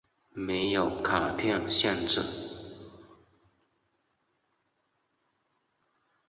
[0.33, 2.23] 没有卡片限制。